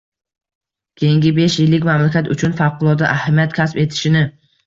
Keyingi 1.01 1.33
besh 1.39 1.57
yillik 1.63 1.85
mamlakat 1.89 2.31
uchun 2.37 2.57
favqulodda 2.61 3.09
ahamiyat 3.13 3.55
kasb 3.59 3.83
etishini 3.87 4.27